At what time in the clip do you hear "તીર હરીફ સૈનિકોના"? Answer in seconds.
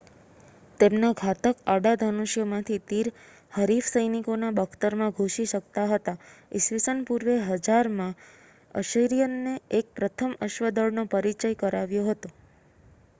2.87-4.49